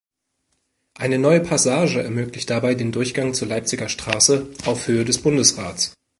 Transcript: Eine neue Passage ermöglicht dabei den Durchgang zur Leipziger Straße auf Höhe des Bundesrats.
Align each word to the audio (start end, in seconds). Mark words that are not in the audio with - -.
Eine 0.97 1.19
neue 1.19 1.41
Passage 1.41 2.01
ermöglicht 2.01 2.49
dabei 2.49 2.73
den 2.73 2.91
Durchgang 2.91 3.35
zur 3.35 3.49
Leipziger 3.49 3.87
Straße 3.87 4.47
auf 4.65 4.87
Höhe 4.87 5.05
des 5.05 5.21
Bundesrats. 5.21 5.93